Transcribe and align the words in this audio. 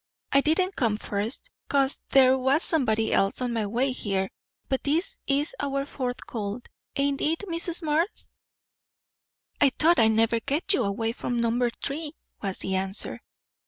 I 0.31 0.41
didn't 0.41 0.75
come 0.75 0.97
first, 0.97 1.51
'cause 1.67 2.01
there 2.09 2.35
was 2.35 2.63
somebody 2.63 3.13
else 3.13 3.39
on 3.39 3.53
my 3.53 3.67
way 3.67 3.91
here; 3.91 4.31
but 4.67 4.83
this 4.83 5.19
is 5.27 5.53
our 5.59 5.85
fourth 5.85 6.25
call, 6.25 6.61
ain't 6.95 7.21
it, 7.21 7.41
Mrs. 7.47 7.83
Marx?" 7.83 8.27
"I 9.61 9.69
thought 9.69 9.99
I'd 9.99 10.07
never 10.13 10.39
get 10.39 10.73
you 10.73 10.83
away 10.85 11.11
from 11.11 11.37
No. 11.37 11.69
3," 11.83 12.13
was 12.41 12.57
the 12.57 12.77
answer. 12.77 13.21